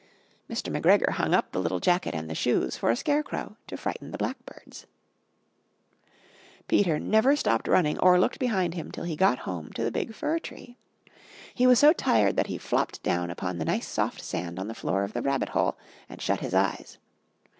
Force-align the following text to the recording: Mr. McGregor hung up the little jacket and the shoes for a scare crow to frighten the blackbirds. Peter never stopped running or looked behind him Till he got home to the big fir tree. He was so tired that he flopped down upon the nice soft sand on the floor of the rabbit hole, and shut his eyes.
Mr. 0.49 0.75
McGregor 0.75 1.09
hung 1.11 1.31
up 1.31 1.51
the 1.51 1.59
little 1.59 1.79
jacket 1.79 2.15
and 2.15 2.27
the 2.27 2.33
shoes 2.33 2.75
for 2.75 2.89
a 2.89 2.95
scare 2.95 3.21
crow 3.21 3.55
to 3.67 3.77
frighten 3.77 4.09
the 4.09 4.17
blackbirds. 4.17 4.87
Peter 6.67 6.97
never 6.97 7.35
stopped 7.35 7.67
running 7.67 7.99
or 7.99 8.19
looked 8.19 8.39
behind 8.39 8.73
him 8.73 8.91
Till 8.91 9.03
he 9.03 9.15
got 9.15 9.37
home 9.45 9.71
to 9.73 9.83
the 9.83 9.91
big 9.91 10.15
fir 10.15 10.39
tree. 10.39 10.75
He 11.53 11.67
was 11.67 11.77
so 11.77 11.93
tired 11.93 12.35
that 12.35 12.47
he 12.47 12.57
flopped 12.57 13.03
down 13.03 13.29
upon 13.29 13.59
the 13.59 13.65
nice 13.65 13.87
soft 13.87 14.21
sand 14.23 14.57
on 14.57 14.67
the 14.67 14.73
floor 14.73 15.03
of 15.03 15.13
the 15.13 15.21
rabbit 15.21 15.49
hole, 15.49 15.77
and 16.09 16.19
shut 16.19 16.39
his 16.39 16.55
eyes. 16.55 16.97